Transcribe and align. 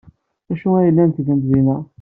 D 0.47 0.49
acu 0.53 0.69
ay 0.75 0.89
llant 0.93 1.15
ttgent 1.17 1.43
din? 1.49 1.67